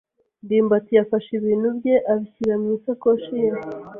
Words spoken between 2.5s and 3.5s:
mu isakoshi ye.